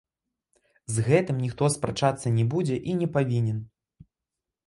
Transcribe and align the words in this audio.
З 0.93 1.03
гэтым 1.07 1.37
ніхто 1.45 1.67
спрачацца 1.75 2.27
не 2.37 2.45
будзе 2.53 2.77
і 2.93 2.95
не 3.01 3.07
павінен. 3.17 3.57